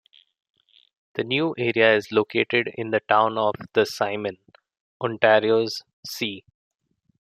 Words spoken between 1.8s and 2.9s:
is located in